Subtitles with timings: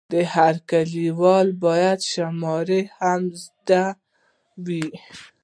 [0.33, 0.55] هر
[0.93, 3.83] لیکوال باید شمېرل هم زده
[4.65, 4.83] وای.